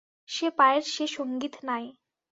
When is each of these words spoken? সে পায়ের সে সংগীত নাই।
সে 0.29 0.47
পায়ের 0.57 0.83
সে 0.93 1.05
সংগীত 1.07 1.55
নাই। 1.63 1.85